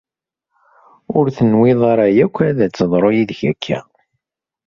Ur 1.17 1.25
tenwiḍ 1.37 1.81
ara 1.91 2.05
akk 2.25 2.35
ad 2.47 2.55
teḍru 2.77 3.09
yid-k 3.15 3.41
akka. 3.51 3.79